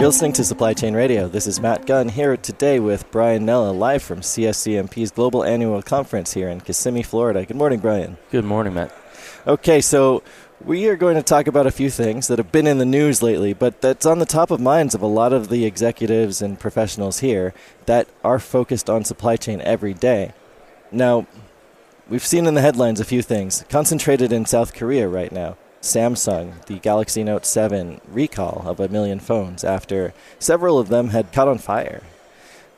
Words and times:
You're 0.00 0.08
listening 0.08 0.32
to 0.32 0.44
Supply 0.44 0.72
Chain 0.72 0.94
Radio. 0.94 1.28
This 1.28 1.46
is 1.46 1.60
Matt 1.60 1.84
Gunn 1.84 2.08
here 2.08 2.34
today 2.34 2.80
with 2.80 3.10
Brian 3.10 3.44
Nella, 3.44 3.70
live 3.70 4.02
from 4.02 4.22
CSCMP's 4.22 5.10
Global 5.10 5.44
Annual 5.44 5.82
Conference 5.82 6.32
here 6.32 6.48
in 6.48 6.62
Kissimmee, 6.62 7.02
Florida. 7.02 7.44
Good 7.44 7.58
morning, 7.58 7.80
Brian. 7.80 8.16
Good 8.30 8.46
morning, 8.46 8.72
Matt. 8.72 8.96
Okay, 9.46 9.82
so 9.82 10.22
we 10.64 10.88
are 10.88 10.96
going 10.96 11.16
to 11.16 11.22
talk 11.22 11.46
about 11.46 11.66
a 11.66 11.70
few 11.70 11.90
things 11.90 12.28
that 12.28 12.38
have 12.38 12.50
been 12.50 12.66
in 12.66 12.78
the 12.78 12.86
news 12.86 13.22
lately, 13.22 13.52
but 13.52 13.82
that's 13.82 14.06
on 14.06 14.20
the 14.20 14.24
top 14.24 14.50
of 14.50 14.58
minds 14.58 14.94
of 14.94 15.02
a 15.02 15.06
lot 15.06 15.34
of 15.34 15.50
the 15.50 15.66
executives 15.66 16.40
and 16.40 16.58
professionals 16.58 17.18
here 17.18 17.52
that 17.84 18.08
are 18.24 18.38
focused 18.38 18.88
on 18.88 19.04
supply 19.04 19.36
chain 19.36 19.60
every 19.60 19.92
day. 19.92 20.32
Now, 20.90 21.26
we've 22.08 22.24
seen 22.24 22.46
in 22.46 22.54
the 22.54 22.62
headlines 22.62 23.00
a 23.00 23.04
few 23.04 23.20
things 23.20 23.66
concentrated 23.68 24.32
in 24.32 24.46
South 24.46 24.72
Korea 24.72 25.06
right 25.06 25.30
now. 25.30 25.58
Samsung, 25.80 26.64
the 26.66 26.78
Galaxy 26.78 27.24
Note 27.24 27.46
7 27.46 28.00
recall 28.06 28.62
of 28.66 28.80
a 28.80 28.88
million 28.88 29.18
phones 29.18 29.64
after 29.64 30.12
several 30.38 30.78
of 30.78 30.88
them 30.88 31.08
had 31.08 31.32
caught 31.32 31.48
on 31.48 31.58
fire. 31.58 32.02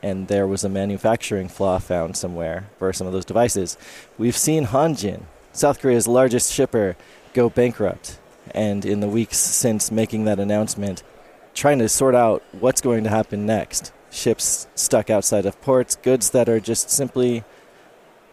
And 0.02 0.28
there 0.28 0.47
was 0.47 0.62
a 0.62 0.69
manufacturing 0.69 1.48
flaw 1.48 1.78
found 1.78 2.16
somewhere 2.16 2.69
for 2.78 2.92
some 2.92 3.06
of 3.06 3.12
those 3.12 3.25
devices. 3.25 3.77
We've 4.19 4.37
seen 4.37 4.66
Hanjin, 4.66 5.23
South 5.52 5.80
Korea's 5.80 6.06
largest 6.06 6.52
shipper, 6.52 6.97
go 7.34 7.51
bankrupt. 7.51 8.19
And 8.52 8.84
in 8.84 9.01
the 9.01 9.09
weeks 9.09 9.37
since 9.37 9.91
making 9.91 10.25
that 10.25 10.41
announcement, 10.41 11.03
trying 11.55 11.78
to 11.78 11.89
sort 11.89 12.14
out 12.14 12.42
what's 12.53 12.80
going 12.80 13.05
to 13.05 13.11
happen 13.11 13.47
next. 13.47 13.92
Ships 14.11 14.69
stuck 14.75 15.11
outside 15.11 15.47
of 15.47 15.61
ports, 15.61 15.97
goods 15.97 16.30
that 16.30 16.48
are 16.48 16.61
just 16.61 16.91
simply 16.91 17.45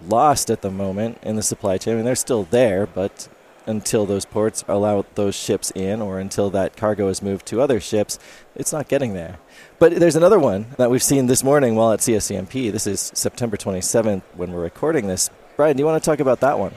lost 0.08 0.50
at 0.50 0.62
the 0.62 0.72
moment 0.72 1.18
in 1.24 1.36
the 1.36 1.44
supply 1.44 1.78
chain. 1.78 1.94
I 1.94 1.96
mean, 1.98 2.06
they're 2.06 2.16
still 2.16 2.44
there, 2.44 2.86
but 2.86 3.30
until 3.70 4.08
those 4.08 4.26
ports 4.26 4.66
allow 4.68 5.06
those 5.14 5.36
ships 5.36 5.72
in 5.76 6.02
or 6.02 6.20
until 6.20 6.50
that 6.50 6.76
cargo 6.76 7.08
is 7.08 7.22
moved 7.22 7.46
to 7.46 7.62
other 7.62 7.80
ships, 7.80 8.18
it's 8.56 8.74
not 8.74 8.88
getting 8.88 9.14
there. 9.14 9.38
But 9.78 9.96
there's 9.96 10.16
another 10.16 10.40
one 10.40 10.66
that 10.78 10.90
we've 10.90 11.04
seen 11.04 11.28
this 11.28 11.44
morning 11.44 11.76
while 11.76 11.94
at 11.94 12.00
CSCMP. 12.00 12.72
This 12.72 12.88
is 12.88 13.12
September 13.14 13.58
27th 13.58 14.24
when 14.36 14.52
we're 14.52 14.64
recording 14.64 15.08
this. 15.08 15.30
Brian, 15.56 15.78
do 15.78 15.82
you 15.82 15.86
want 15.86 16.02
to 16.02 16.10
talk 16.10 16.20
about 16.20 16.40
that 16.40 16.58
one? 16.58 16.74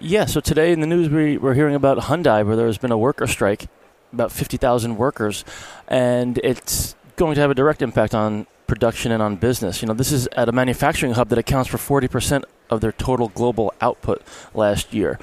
Yeah, 0.00 0.24
so 0.24 0.40
today 0.40 0.72
in 0.72 0.80
the 0.80 0.88
news 0.88 1.08
we, 1.08 1.38
we're 1.38 1.54
hearing 1.54 1.76
about 1.76 1.98
Hyundai 1.98 2.44
where 2.44 2.56
there's 2.56 2.78
been 2.78 2.90
a 2.90 2.98
worker 2.98 3.28
strike, 3.28 3.68
about 4.12 4.32
50,000 4.32 4.96
workers, 4.96 5.44
and 5.86 6.38
it's 6.42 6.96
going 7.14 7.36
to 7.36 7.40
have 7.40 7.52
a 7.52 7.54
direct 7.54 7.80
impact 7.80 8.12
on 8.12 8.48
production 8.66 9.12
and 9.12 9.22
on 9.22 9.36
business. 9.36 9.82
You 9.82 9.88
know, 9.88 9.94
this 9.94 10.10
is 10.10 10.26
at 10.32 10.48
a 10.48 10.52
manufacturing 10.52 11.12
hub 11.12 11.28
that 11.28 11.38
accounts 11.38 11.70
for 11.70 11.78
40% 11.78 12.42
of 12.70 12.80
their 12.80 12.92
total 12.92 13.28
global 13.28 13.72
output 13.80 14.22
last 14.52 14.92
year. 14.92 15.18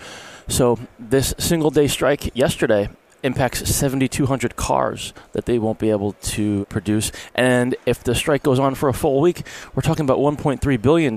So 0.51 0.77
this 0.99 1.33
single 1.37 1.69
day 1.69 1.87
strike 1.87 2.35
yesterday 2.35 2.89
impacts 3.23 3.73
7,200 3.73 4.57
cars 4.57 5.13
that 5.31 5.45
they 5.45 5.57
won't 5.57 5.79
be 5.79 5.89
able 5.91 6.11
to 6.13 6.65
produce. 6.65 7.09
And 7.33 7.73
if 7.85 8.03
the 8.03 8.13
strike 8.13 8.43
goes 8.43 8.59
on 8.59 8.75
for 8.75 8.89
a 8.89 8.93
full 8.93 9.21
week, 9.21 9.43
we're 9.73 9.81
talking 9.81 10.03
about 10.03 10.17
$1.3 10.17 10.81
billion 10.81 11.15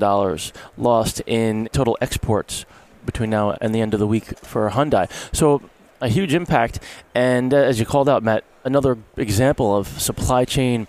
lost 0.78 1.20
in 1.26 1.68
total 1.72 1.98
exports 2.00 2.64
between 3.04 3.30
now 3.30 3.56
and 3.60 3.74
the 3.74 3.80
end 3.80 3.92
of 3.92 3.98
the 3.98 4.06
week 4.06 4.38
for 4.38 4.70
Hyundai. 4.70 5.10
So 5.34 5.62
a 6.00 6.08
huge 6.08 6.32
impact. 6.32 6.78
And 7.12 7.52
uh, 7.52 7.56
as 7.56 7.80
you 7.80 7.86
called 7.86 8.08
out, 8.08 8.22
Matt, 8.22 8.44
another 8.62 8.98
example 9.16 9.76
of 9.76 10.00
supply 10.00 10.44
chain 10.44 10.86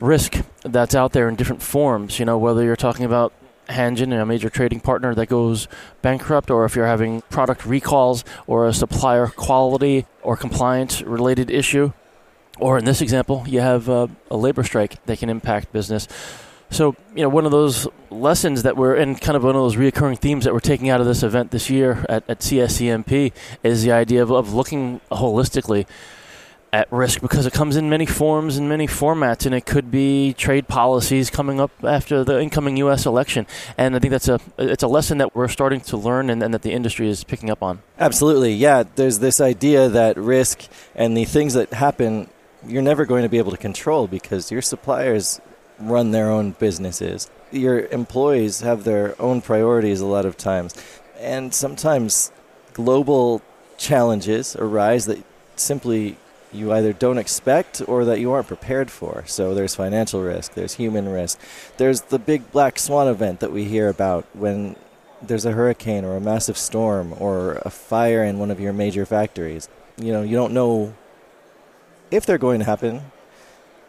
risk 0.00 0.42
that's 0.62 0.94
out 0.94 1.12
there 1.12 1.28
in 1.28 1.36
different 1.36 1.62
forms. 1.62 2.18
You 2.18 2.24
know, 2.24 2.38
whether 2.38 2.64
you're 2.64 2.76
talking 2.76 3.04
about 3.04 3.34
Hanjin, 3.68 4.20
a 4.20 4.26
major 4.26 4.50
trading 4.50 4.80
partner 4.80 5.14
that 5.14 5.26
goes 5.26 5.68
bankrupt, 6.02 6.50
or 6.50 6.64
if 6.64 6.76
you're 6.76 6.86
having 6.86 7.22
product 7.22 7.64
recalls 7.64 8.24
or 8.46 8.66
a 8.66 8.72
supplier 8.72 9.28
quality 9.28 10.06
or 10.22 10.36
compliance 10.36 11.02
related 11.02 11.50
issue, 11.50 11.92
or 12.58 12.78
in 12.78 12.84
this 12.84 13.00
example, 13.00 13.44
you 13.46 13.60
have 13.60 13.88
a, 13.88 14.10
a 14.30 14.36
labor 14.36 14.62
strike 14.62 15.04
that 15.06 15.18
can 15.18 15.28
impact 15.28 15.72
business. 15.72 16.06
So, 16.70 16.96
you 17.14 17.22
know, 17.22 17.28
one 17.28 17.44
of 17.44 17.52
those 17.52 17.86
lessons 18.10 18.62
that 18.64 18.76
we're 18.76 18.96
in, 18.96 19.14
kind 19.16 19.36
of 19.36 19.44
one 19.44 19.54
of 19.54 19.62
those 19.62 19.76
reoccurring 19.76 20.18
themes 20.18 20.44
that 20.44 20.52
we're 20.52 20.60
taking 20.60 20.88
out 20.88 21.00
of 21.00 21.06
this 21.06 21.22
event 21.22 21.50
this 21.50 21.70
year 21.70 22.04
at, 22.08 22.28
at 22.28 22.40
CSCMP 22.40 23.32
is 23.62 23.84
the 23.84 23.92
idea 23.92 24.22
of, 24.22 24.30
of 24.30 24.52
looking 24.54 25.00
holistically 25.10 25.86
at 26.74 26.90
risk 26.90 27.20
because 27.20 27.46
it 27.46 27.52
comes 27.52 27.76
in 27.76 27.88
many 27.88 28.04
forms 28.04 28.56
and 28.56 28.68
many 28.68 28.88
formats, 28.88 29.46
and 29.46 29.54
it 29.54 29.64
could 29.64 29.92
be 29.92 30.32
trade 30.32 30.66
policies 30.66 31.30
coming 31.30 31.60
up 31.60 31.70
after 31.84 32.24
the 32.24 32.40
incoming 32.40 32.76
U.S. 32.78 33.06
election. 33.06 33.46
And 33.78 33.94
I 33.94 34.00
think 34.00 34.10
that's 34.10 34.28
a 34.28 34.40
it's 34.58 34.82
a 34.82 34.88
lesson 34.88 35.18
that 35.18 35.36
we're 35.36 35.46
starting 35.46 35.80
to 35.82 35.96
learn, 35.96 36.30
and, 36.30 36.42
and 36.42 36.52
that 36.52 36.62
the 36.62 36.72
industry 36.72 37.08
is 37.08 37.22
picking 37.22 37.48
up 37.48 37.62
on. 37.62 37.80
Absolutely, 38.00 38.54
yeah. 38.54 38.82
There's 38.96 39.20
this 39.20 39.40
idea 39.40 39.88
that 39.88 40.16
risk 40.16 40.64
and 40.96 41.16
the 41.16 41.24
things 41.24 41.54
that 41.54 41.72
happen, 41.72 42.28
you're 42.66 42.82
never 42.82 43.06
going 43.06 43.22
to 43.22 43.28
be 43.28 43.38
able 43.38 43.52
to 43.52 43.56
control 43.56 44.08
because 44.08 44.50
your 44.50 44.62
suppliers 44.62 45.40
run 45.78 46.10
their 46.10 46.28
own 46.28 46.52
businesses. 46.58 47.30
Your 47.52 47.86
employees 47.86 48.62
have 48.62 48.82
their 48.82 49.14
own 49.22 49.42
priorities 49.42 50.00
a 50.00 50.06
lot 50.06 50.26
of 50.26 50.36
times, 50.36 50.74
and 51.20 51.54
sometimes 51.54 52.32
global 52.72 53.42
challenges 53.78 54.56
arise 54.56 55.06
that 55.06 55.22
simply 55.54 56.16
you 56.54 56.72
either 56.72 56.92
don't 56.92 57.18
expect 57.18 57.82
or 57.86 58.04
that 58.04 58.20
you 58.20 58.32
aren't 58.32 58.48
prepared 58.48 58.90
for. 58.90 59.24
So 59.26 59.54
there's 59.54 59.74
financial 59.74 60.22
risk, 60.22 60.54
there's 60.54 60.74
human 60.74 61.08
risk, 61.08 61.38
there's 61.76 62.02
the 62.02 62.18
big 62.18 62.50
black 62.52 62.78
swan 62.78 63.08
event 63.08 63.40
that 63.40 63.52
we 63.52 63.64
hear 63.64 63.88
about 63.88 64.24
when 64.32 64.76
there's 65.20 65.44
a 65.44 65.52
hurricane 65.52 66.04
or 66.04 66.16
a 66.16 66.20
massive 66.20 66.56
storm 66.56 67.14
or 67.18 67.54
a 67.62 67.70
fire 67.70 68.24
in 68.24 68.38
one 68.38 68.50
of 68.50 68.60
your 68.60 68.72
major 68.72 69.06
factories. 69.06 69.68
You 69.96 70.12
know, 70.12 70.22
you 70.22 70.36
don't 70.36 70.52
know 70.52 70.94
if 72.10 72.26
they're 72.26 72.38
going 72.38 72.60
to 72.60 72.66
happen, 72.66 73.02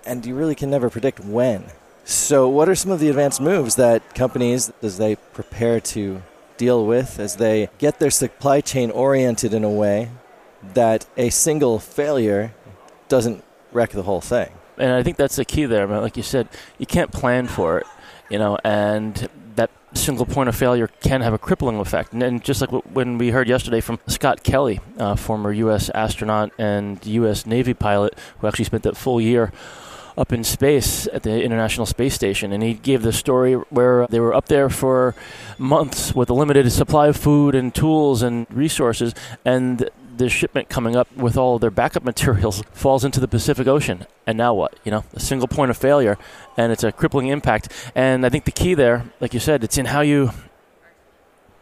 and 0.06 0.26
you 0.26 0.36
really 0.36 0.56
can 0.56 0.70
never 0.70 0.90
predict 0.90 1.20
when. 1.20 1.66
So, 2.04 2.48
what 2.48 2.70
are 2.70 2.76
some 2.76 2.92
of 2.92 3.00
the 3.00 3.10
advanced 3.10 3.42
moves 3.42 3.76
that 3.76 4.14
companies, 4.14 4.72
as 4.84 4.98
they 5.00 5.16
prepare 5.16 5.80
to 5.80 6.22
deal 6.58 6.86
with, 6.86 7.20
as 7.20 7.38
they 7.38 7.70
get 7.80 8.00
their 8.00 8.12
supply 8.12 8.62
chain 8.62 8.92
oriented 8.92 9.54
in 9.54 9.64
a 9.64 9.70
way 9.70 10.10
that 10.74 11.06
a 11.18 11.30
single 11.30 11.80
failure 11.80 12.54
doesn't 13.08 13.44
wreck 13.72 13.92
the 13.92 14.04
whole 14.04 14.22
thing. 14.22 14.50
And 14.78 14.92
I 14.92 15.04
think 15.04 15.18
that's 15.18 15.36
the 15.36 15.46
key 15.46 15.66
there. 15.66 15.88
But 15.88 16.02
like 16.02 16.18
you 16.18 16.24
said, 16.24 16.50
you 16.78 16.86
can't 16.86 17.12
plan 17.12 17.48
for 17.48 17.80
it, 17.80 17.88
you 18.30 18.40
know, 18.40 18.58
and 18.64 19.30
that 19.56 19.72
single 19.94 20.26
point 20.26 20.50
of 20.50 20.56
failure 20.56 20.88
can 20.88 21.22
have 21.22 21.34
a 21.34 21.38
crippling 21.38 21.80
effect. 21.80 22.14
And, 22.14 22.44
just 22.44 22.62
like 22.62 22.72
when 22.72 23.18
we 23.18 23.30
heard 23.30 23.48
yesterday 23.48 23.82
from 23.82 24.00
Scott 24.08 24.44
Kelly, 24.44 24.80
uh, 24.98 25.16
former 25.16 25.52
U.S. 25.54 25.90
astronaut 25.90 26.52
and 26.58 27.06
U.S. 27.06 27.46
Navy 27.46 27.74
pilot, 27.74 28.18
who 28.40 28.48
actually 28.48 28.66
spent 28.66 28.84
that 28.84 28.98
full 28.98 29.22
year 29.22 29.52
up 30.18 30.32
in 30.32 30.44
space 30.44 31.08
at 31.12 31.24
the 31.24 31.44
International 31.44 31.86
Space 31.86 32.14
Station, 32.14 32.54
and 32.54 32.64
he 32.64 32.74
gave 32.74 33.02
the 33.02 33.12
story 33.12 33.54
where 33.54 34.08
they 34.08 34.20
were 34.20 34.34
up 34.34 34.46
there 34.46 34.70
for 34.70 35.14
months 35.58 36.16
with 36.16 36.30
a 36.30 36.34
limited 36.34 36.72
supply 36.72 37.08
of 37.08 37.18
food 37.18 37.54
and 37.54 37.76
tools 37.76 38.22
and 38.22 38.48
resources, 38.50 39.14
and 39.44 39.90
the 40.18 40.30
shipment 40.30 40.70
coming 40.70 40.96
up 40.96 41.14
with 41.16 41.38
all 41.38 41.56
of 41.56 41.62
their 41.62 41.72
backup 41.72 42.04
materials 42.12 42.64
falls 42.72 43.04
into 43.04 43.20
the 43.20 43.28
Pacific 43.28 43.68
Ocean. 43.68 44.06
And 44.28 44.38
now 44.38 44.54
what? 44.54 44.80
You 44.84 44.92
know, 44.92 45.04
a 45.14 45.20
single 45.20 45.48
point 45.48 45.72
of 45.72 45.78
failure, 45.78 46.18
and 46.58 46.72
it's 46.72 46.84
a 46.84 46.92
crippling 46.92 47.28
impact. 47.28 47.72
And 47.96 48.26
I 48.26 48.30
think 48.30 48.46
the 48.46 48.52
key 48.52 48.74
there, 48.74 49.06
like 49.20 49.34
you 49.34 49.40
said, 49.40 49.64
it's 49.64 49.78
in 49.78 49.86
how 49.86 50.02
you 50.02 50.32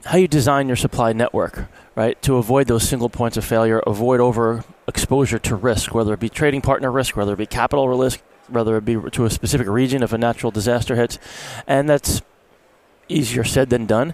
how 0.05 0.17
you 0.17 0.27
design 0.27 0.67
your 0.67 0.75
supply 0.75 1.13
network, 1.13 1.67
right? 1.95 2.21
To 2.23 2.35
avoid 2.35 2.67
those 2.67 2.87
single 2.87 3.09
points 3.09 3.37
of 3.37 3.45
failure, 3.45 3.79
avoid 3.87 4.19
over 4.19 4.65
exposure 4.85 5.39
to 5.39 5.55
risk, 5.55 5.93
whether 5.93 6.13
it 6.13 6.19
be 6.19 6.27
trading 6.27 6.61
partner 6.61 6.91
risk, 6.91 7.15
whether 7.15 7.33
it 7.33 7.37
be 7.37 7.45
capital 7.45 7.87
risk, 7.87 8.21
whether 8.49 8.75
it 8.75 8.83
be 8.83 8.97
to 9.11 9.25
a 9.25 9.29
specific 9.29 9.67
region 9.67 10.03
if 10.03 10.11
a 10.11 10.17
natural 10.17 10.51
disaster 10.51 10.95
hits. 10.95 11.19
And 11.67 11.89
that's 11.89 12.21
easier 13.07 13.43
said 13.43 13.69
than 13.69 13.85
done. 13.85 14.13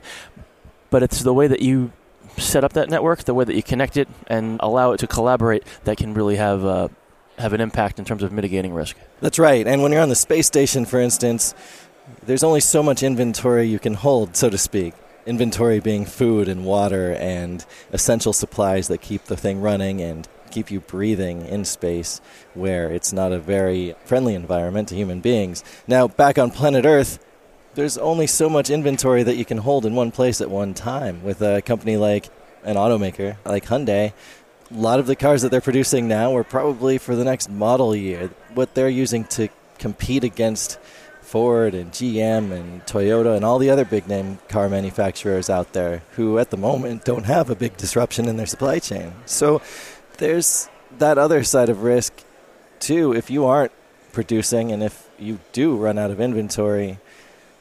But 0.91 1.03
it's 1.03 1.22
the 1.22 1.33
way 1.33 1.47
that 1.47 1.61
you 1.61 1.91
set 2.38 2.63
up 2.63 2.73
that 2.73 2.90
network, 2.90 3.23
the 3.23 3.34
way 3.34 3.45
that 3.45 3.56
you 3.56 3.63
connect 3.63 3.97
it 3.97 4.07
and 4.28 4.59
allow 4.62 4.91
it 4.91 5.00
to 5.00 5.07
collaborate, 5.07 5.63
that 5.84 5.97
can 5.97 6.13
really 6.13 6.35
have 6.35 6.66
uh, 6.66 6.87
have 7.37 7.53
an 7.53 7.61
impact 7.61 7.99
in 7.99 8.05
terms 8.05 8.23
of 8.23 8.31
mitigating 8.31 8.73
risk. 8.73 8.97
That's 9.22 9.40
right. 9.40 9.66
And 9.66 9.81
when 9.81 9.91
you're 9.91 10.02
on 10.02 10.09
the 10.09 10.16
space 10.16 10.47
station, 10.47 10.85
for 10.85 10.99
instance, 10.99 11.55
there's 12.26 12.43
only 12.43 12.59
so 12.59 12.84
much 12.84 13.03
inventory 13.03 13.67
you 13.67 13.79
can 13.79 13.93
hold, 13.93 14.35
so 14.35 14.49
to 14.49 14.58
speak. 14.58 14.93
Inventory 15.26 15.79
being 15.79 16.05
food 16.05 16.47
and 16.47 16.66
water 16.66 17.14
and 17.14 17.66
essential 17.91 18.34
supplies 18.34 18.87
that 18.87 18.99
keep 18.99 19.26
the 19.26 19.37
thing 19.37 19.61
running 19.61 20.02
and 20.02 20.28
keep 20.49 20.72
you 20.72 20.79
breathing 20.79 21.46
in 21.46 21.64
space 21.64 22.20
where 22.55 22.91
it's 22.91 23.14
not 23.14 23.31
a 23.31 23.40
very 23.40 23.96
friendly 24.03 24.34
environment 24.34 24.90
to 24.90 24.96
human 24.96 25.22
beings. 25.22 25.64
Now, 25.87 26.08
back 26.08 26.40
on 26.40 26.49
planet 26.52 26.85
Earth, 26.85 27.20
there's 27.79 27.97
only 27.97 28.28
so 28.28 28.49
much 28.49 28.70
inventory 28.70 29.23
that 29.23 29.37
you 29.37 29.46
can 29.46 29.58
hold 29.58 29.85
in 29.85 29.96
one 29.96 30.11
place 30.11 30.41
at 30.41 30.49
one 30.49 30.73
time. 30.73 31.23
With 31.23 31.41
a 31.41 31.61
company 31.61 31.96
like 31.96 32.29
an 32.64 32.76
automaker 32.76 33.37
like 33.46 33.66
Hyundai, 33.66 34.11
a 34.70 34.73
lot 34.73 34.99
of 34.99 35.08
the 35.08 35.16
cars 35.16 35.43
that 35.43 35.49
they're 35.49 35.61
producing 35.61 36.09
now 36.09 36.35
are 36.35 36.43
probably 36.43 36.97
for 36.97 37.16
the 37.16 37.23
next 37.23 37.49
model 37.49 37.96
year. 37.96 38.31
What 38.53 38.76
they're 38.76 38.90
using 38.90 39.23
to 39.26 39.47
compete 39.78 40.26
against 40.26 40.78
Ford 41.22 41.73
and 41.73 41.91
GM 41.93 42.52
and 42.52 42.85
Toyota 42.85 43.35
and 43.37 43.46
all 43.46 43.59
the 43.59 43.70
other 43.70 43.85
big 43.85 44.09
name 44.09 44.40
car 44.49 44.67
manufacturers 44.67 45.49
out 45.49 45.72
there 45.72 46.03
who 46.17 46.37
at 46.37 46.49
the 46.49 46.58
moment 46.58 47.05
don't 47.05 47.28
have 47.28 47.49
a 47.49 47.55
big 47.55 47.78
disruption 47.78 48.28
in 48.28 48.35
their 48.35 48.46
supply 48.46 48.79
chain. 48.79 49.14
So 49.26 49.61
there's 50.17 50.67
that 50.97 51.17
other 51.17 51.46
side 51.46 51.70
of 51.70 51.84
risk 51.84 52.26
too 52.81 53.14
if 53.14 53.29
you 53.29 53.46
aren't 53.46 53.72
producing, 54.11 54.72
and 54.72 54.84
if 54.84 55.08
you 55.17 55.40
do 55.53 55.78
run 55.78 55.97
out 55.97 56.11
of 56.11 56.20
inventory, 56.20 56.99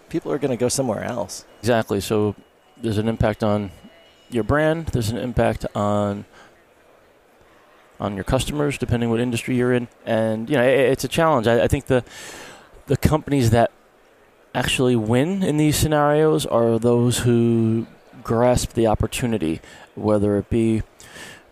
people 0.09 0.33
are 0.33 0.39
going 0.39 0.51
to 0.51 0.57
go 0.57 0.69
somewhere 0.69 1.05
else. 1.05 1.45
Exactly. 1.61 2.01
So 2.01 2.35
there's 2.77 2.99
an 2.99 3.09
impact 3.09 3.43
on 3.43 3.71
your 4.31 4.45
brand. 4.45 4.87
There's 4.87 5.11
an 5.11 5.19
impact 5.19 5.67
on 5.75 6.25
on 8.01 8.15
your 8.15 8.25
customers, 8.25 8.79
depending 8.79 9.11
what 9.11 9.19
industry 9.19 9.57
you're 9.57 9.73
in, 9.73 9.89
and 10.07 10.49
you 10.49 10.57
know 10.57 10.63
it, 10.63 10.79
it's 10.79 11.05
a 11.05 11.09
challenge. 11.09 11.47
I, 11.47 11.65
I 11.65 11.69
think 11.69 11.87
the 11.87 12.05
the 12.87 12.97
companies 12.97 13.51
that 13.51 13.73
actually 14.55 14.97
win 14.97 15.43
in 15.43 15.57
these 15.57 15.77
scenarios 15.77 16.47
are 16.47 16.79
those 16.79 17.19
who 17.21 17.87
grasp 18.23 18.73
the 18.75 18.87
opportunity, 18.87 19.61
whether 19.95 20.37
it 20.37 20.49
be 20.49 20.83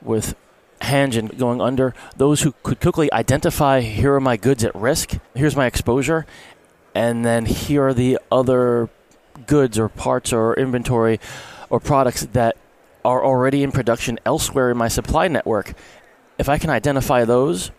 with 0.02 0.34
Hanjin 0.80 1.36
going 1.38 1.60
under, 1.60 1.94
those 2.16 2.42
who 2.42 2.52
could 2.62 2.80
quickly 2.80 3.12
identify 3.12 3.80
here 3.80 4.14
are 4.14 4.20
my 4.20 4.36
goods 4.36 4.64
at 4.64 4.74
risk, 4.74 5.18
here's 5.34 5.56
my 5.56 5.66
exposure, 5.66 6.26
and 6.96 7.26
then 7.26 7.44
here 7.44 7.88
are 7.88 7.94
the 7.94 8.19
other 8.32 8.88
goods 9.46 9.78
or 9.78 9.87
parts 9.87 10.32
or 10.32 10.54
inventory 10.54 11.20
or 11.69 11.78
products 11.78 12.25
that 12.32 12.56
are 13.04 13.22
already 13.22 13.62
in 13.62 13.70
production 13.70 14.19
elsewhere 14.25 14.70
in 14.70 14.78
my 14.78 14.88
supply 14.88 15.28
network. 15.28 15.75
If 16.38 16.48
I 16.48 16.56
can 16.56 16.70
identify 16.70 17.26
those 17.26 17.70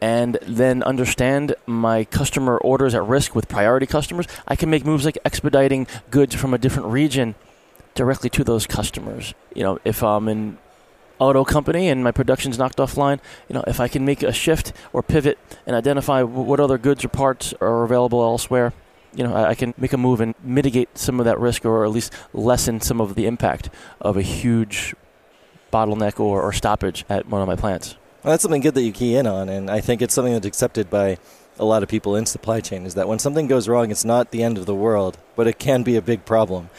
and 0.00 0.36
then 0.42 0.82
understand 0.82 1.54
my 1.64 2.02
customer 2.02 2.58
orders 2.58 2.92
at 2.92 3.04
risk 3.04 3.36
with 3.36 3.48
priority 3.48 3.86
customers, 3.86 4.26
I 4.48 4.56
can 4.56 4.68
make 4.68 4.84
moves 4.84 5.04
like 5.04 5.18
expediting 5.24 5.86
goods 6.10 6.34
from 6.34 6.52
a 6.52 6.58
different 6.58 6.88
region 6.88 7.36
directly 7.94 8.30
to 8.30 8.42
those 8.42 8.66
customers. 8.66 9.32
You 9.54 9.62
know, 9.62 9.78
if 9.84 10.02
I'm 10.02 10.26
in 10.26 10.58
auto 11.20 11.44
company 11.44 11.88
and 11.88 12.02
my 12.02 12.10
production's 12.10 12.58
knocked 12.58 12.78
offline, 12.78 13.20
you 13.48 13.54
know, 13.54 13.62
if 13.66 13.78
I 13.78 13.86
can 13.86 14.04
make 14.04 14.24
a 14.24 14.32
shift 14.32 14.72
or 14.92 15.02
pivot 15.02 15.38
and 15.66 15.76
identify 15.76 16.22
what 16.22 16.58
other 16.58 16.78
goods 16.78 17.04
or 17.04 17.08
parts 17.08 17.54
are 17.60 17.84
available 17.84 18.20
elsewhere, 18.22 18.72
you 19.14 19.22
know, 19.24 19.36
I, 19.36 19.54
can 19.54 19.74
make 19.76 19.92
a 19.92 19.98
move 19.98 20.20
and 20.20 20.34
mitigate 20.42 20.96
some 20.96 21.20
of 21.20 21.26
that 21.26 21.38
risk 21.38 21.64
or 21.64 21.84
at 21.84 21.90
least 21.90 22.12
lessen 22.32 22.80
some 22.80 23.00
of 23.00 23.14
the 23.14 23.26
impact 23.26 23.68
of 24.00 24.16
a 24.16 24.22
huge 24.22 24.94
bottleneck 25.72 26.18
or, 26.18 26.42
or 26.42 26.52
stoppage 26.52 27.04
at 27.08 27.26
one 27.26 27.42
of 27.42 27.48
my 27.48 27.56
plants. 27.56 27.96
Well, 28.22 28.32
that's 28.32 28.42
something 28.42 28.60
good 28.60 28.74
that 28.74 28.82
you 28.82 28.92
key 28.92 29.16
in 29.16 29.26
on, 29.26 29.48
and 29.48 29.70
I 29.70 29.80
think 29.80 30.02
it's 30.02 30.12
something 30.12 30.32
that's 30.32 30.46
accepted 30.46 30.90
by 30.90 31.18
a 31.58 31.64
lot 31.64 31.82
of 31.82 31.88
people 31.88 32.16
in 32.16 32.26
supply 32.26 32.60
chain 32.60 32.86
is 32.86 32.94
that 32.94 33.08
when 33.08 33.18
something 33.18 33.46
goes 33.46 33.68
wrong, 33.68 33.90
it's 33.90 34.04
not 34.04 34.30
the 34.30 34.42
end 34.42 34.58
of 34.58 34.66
the 34.66 34.74
world, 34.74 35.18
but 35.36 35.46
it 35.46 35.58
can 35.58 35.82
be 35.82 35.96
a 35.96 36.02
big 36.02 36.24
problem. 36.24 36.70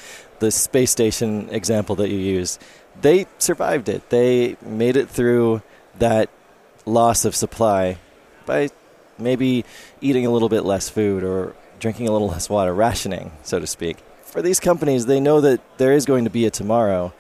The 0.42 0.50
space 0.50 0.90
station 0.90 1.50
example 1.52 1.96
that 1.98 2.10
you 2.10 2.18
used, 2.18 2.60
they 3.00 3.28
survived 3.38 3.90
it. 3.90 4.10
They 4.10 4.58
made 4.64 4.98
it 4.98 5.08
through 5.08 5.62
that 6.00 6.32
loss 6.86 7.26
of 7.26 7.36
supply 7.36 8.00
by 8.48 8.70
maybe 9.20 9.64
eating 10.02 10.26
a 10.26 10.32
little 10.32 10.50
bit 10.50 10.66
less 10.66 10.90
food 10.90 11.24
or 11.24 11.56
drinking 11.80 12.08
a 12.08 12.12
little 12.12 12.30
less 12.30 12.50
water, 12.50 12.74
rationing, 12.74 13.32
so 13.44 13.60
to 13.60 13.68
speak. 13.68 13.98
For 14.24 14.42
these 14.42 14.60
companies, 14.60 15.06
they 15.06 15.20
know 15.20 15.42
that 15.42 15.62
there 15.78 15.94
is 15.94 16.06
going 16.06 16.24
to 16.24 16.32
be 16.32 16.48
a 16.48 16.50
tomorrow, 16.50 17.14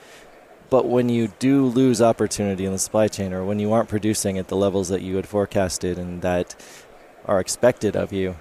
but 0.71 0.87
when 0.87 1.07
you 1.07 1.31
do 1.37 1.65
lose 1.67 2.01
opportunity 2.01 2.65
in 2.65 2.71
the 2.71 2.79
supply 2.79 3.07
chain 3.07 3.33
or 3.33 3.45
when 3.45 3.59
you 3.59 3.71
aren't 3.71 3.89
producing 3.89 4.39
at 4.39 4.47
the 4.47 4.55
levels 4.55 4.89
that 4.89 5.03
you 5.03 5.15
had 5.17 5.27
forecasted 5.27 5.99
and 5.99 6.23
that 6.23 6.55
are 7.25 7.39
expected 7.39 7.95
of 7.95 8.11
you, 8.11 8.35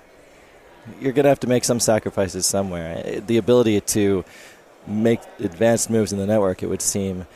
you're 1.00 1.12
going 1.12 1.24
to 1.24 1.28
have 1.28 1.40
to 1.40 1.46
make 1.46 1.64
some 1.64 1.80
sacrifices 1.80 2.46
somewhere. 2.46 3.20
The 3.20 3.36
ability 3.36 3.82
to 3.82 4.24
make 4.90 5.20
advanced 5.38 5.90
moves 5.90 6.12
in 6.12 6.18
the 6.18 6.26
network, 6.26 6.62
it 6.62 6.66
would 6.66 6.82
seem, 6.82 7.26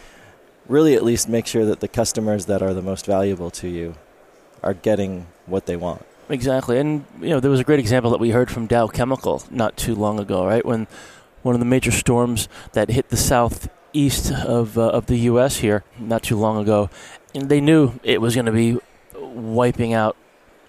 really 0.69 0.95
at 0.95 1.05
least 1.05 1.29
make 1.29 1.47
sure 1.47 1.65
that 1.65 1.81
the 1.81 1.89
customers 1.89 2.47
that 2.47 2.62
are 2.62 2.75
the 2.75 2.83
most 2.83 3.06
valuable 3.06 3.51
to 3.51 3.69
you 3.69 3.95
are 4.62 4.75
getting 4.75 5.27
what 5.47 5.67
they 5.67 5.77
want. 5.77 6.05
Exactly, 6.29 6.79
and 6.79 7.05
you 7.21 7.29
know 7.29 7.41
there 7.41 7.51
was 7.51 7.61
a 7.61 7.65
great 7.65 7.79
example 7.79 8.11
that 8.11 8.21
we 8.21 8.31
heard 8.31 8.51
from 8.51 8.67
Dow 8.67 8.87
Chemical 8.87 9.43
not 9.51 9.77
too 9.77 9.95
long 9.95 10.19
ago, 10.19 10.47
right? 10.47 10.65
When 10.65 10.87
one 11.43 11.55
of 11.55 11.59
the 11.59 11.67
major 11.67 11.91
storms 11.91 12.49
that 12.73 12.89
hit 12.89 13.11
the 13.11 13.17
southeast 13.17 14.33
of 14.33 14.79
uh, 14.79 14.89
of 14.89 15.06
the 15.06 15.19
U.S. 15.19 15.59
here 15.59 15.85
not 15.99 16.23
too 16.23 16.37
long 16.37 16.56
ago, 16.56 16.89
and 17.35 17.51
they 17.51 17.61
knew 17.61 18.01
it 18.03 18.23
was 18.23 18.35
going 18.35 18.47
to 18.47 18.53
be 18.53 18.79
wiping 19.15 19.93
out 19.93 20.17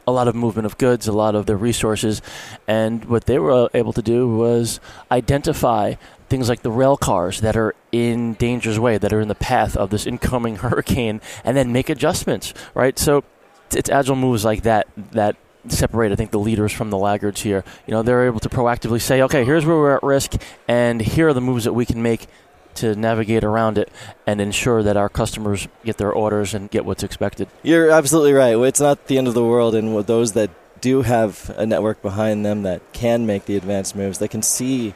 a 0.08 0.12
lot 0.12 0.28
of 0.28 0.36
movement 0.36 0.66
of 0.66 0.78
goods, 0.78 1.08
a 1.08 1.12
lot 1.12 1.36
of 1.36 1.46
the 1.46 1.56
resources, 1.56 2.22
and 2.68 3.06
what 3.06 3.26
they 3.26 3.40
were 3.40 3.70
able 3.74 3.94
to 3.94 4.02
do 4.02 4.28
was 4.28 4.80
identify 5.12 5.96
things 6.30 6.50
like 6.50 6.62
the 6.62 6.72
rail 6.72 6.98
cars 6.98 7.42
that 7.42 7.56
are 7.56 7.76
in 7.92 8.34
danger's 8.34 8.80
way, 8.80 8.98
that 8.98 9.14
are 9.14 9.22
in 9.22 9.28
the 9.28 9.36
path 9.36 9.76
of 9.76 9.90
this 9.90 10.06
incoming 10.06 10.56
hurricane, 10.58 11.22
and 11.44 11.56
then 11.56 11.72
make 11.72 11.90
adjustments, 11.90 12.54
right? 12.74 12.98
So 12.98 13.24
it's 13.72 13.90
agile 13.90 14.16
moves 14.16 14.46
like 14.46 14.64
that 14.64 14.88
that 15.12 15.36
separate, 15.68 16.12
I 16.12 16.16
think, 16.16 16.32
the 16.32 16.40
leaders 16.40 16.72
from 16.72 16.90
the 16.90 16.98
laggards 16.98 17.42
here. 17.42 17.64
You 17.88 17.92
know, 17.92 18.04
they're 18.04 18.28
able 18.28 18.40
to 18.42 18.50
proactively 18.50 19.02
say, 19.02 19.22
okay, 19.24 19.44
here's 19.44 19.66
where 19.66 19.76
we're 19.76 19.96
at 19.96 20.04
risk, 20.04 20.36
and 20.68 21.02
here 21.02 21.30
are 21.30 21.34
the 21.34 21.42
moves 21.42 21.64
that 21.64 21.74
we 21.74 21.86
can 21.86 22.02
make 22.02 22.28
to 22.76 22.96
navigate 22.96 23.44
around 23.44 23.78
it 23.78 23.92
and 24.28 24.40
ensure 24.40 24.84
that 24.84 24.98
our 24.98 25.10
customers 25.10 25.68
get 25.84 25.98
their 25.98 26.12
orders 26.12 26.54
and 26.54 26.70
get 26.70 26.86
what's 26.86 27.04
expected. 27.04 27.48
You're 27.64 27.90
absolutely 27.90 28.34
right. 28.34 28.56
It's 28.56 28.80
not 28.80 29.08
the 29.08 29.18
end 29.18 29.28
of 29.28 29.34
the 29.34 29.44
world, 29.44 29.76
and 29.76 29.98
those 30.06 30.34
that 30.34 30.50
do 30.82 31.02
have 31.02 31.54
a 31.58 31.66
network 31.66 32.02
behind 32.02 32.46
them 32.46 32.64
that 32.64 32.82
can 32.94 33.26
make 33.26 33.46
the 33.46 33.56
advanced 33.56 33.96
moves, 33.96 34.20
they 34.20 34.28
can 34.28 34.42
see 34.42 34.94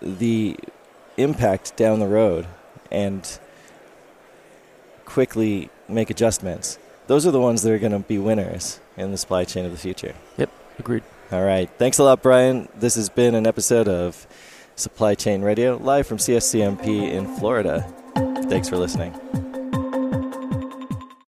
the 0.00 0.56
impact 1.16 1.76
down 1.76 2.00
the 2.00 2.06
road 2.06 2.46
and 2.90 3.38
quickly 5.04 5.70
make 5.88 6.10
adjustments. 6.10 6.78
Those 7.06 7.26
are 7.26 7.30
the 7.30 7.40
ones 7.40 7.62
that 7.62 7.72
are 7.72 7.78
going 7.78 7.92
to 7.92 7.98
be 7.98 8.18
winners 8.18 8.80
in 8.96 9.10
the 9.10 9.18
supply 9.18 9.44
chain 9.44 9.64
of 9.66 9.72
the 9.72 9.78
future. 9.78 10.14
Yep, 10.38 10.50
agreed. 10.78 11.02
All 11.30 11.42
right. 11.42 11.68
Thanks 11.78 11.98
a 11.98 12.04
lot, 12.04 12.22
Brian. 12.22 12.68
This 12.74 12.94
has 12.94 13.08
been 13.08 13.34
an 13.34 13.46
episode 13.46 13.88
of 13.88 14.26
Supply 14.76 15.14
Chain 15.14 15.42
Radio, 15.42 15.76
live 15.76 16.06
from 16.06 16.18
CSCMP 16.18 17.12
in 17.12 17.26
Florida. 17.36 17.82
Thanks 18.48 18.68
for 18.68 18.76
listening. 18.76 19.12